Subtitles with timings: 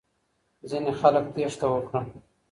[0.69, 2.01] ځینې خلک تیښته وکړه.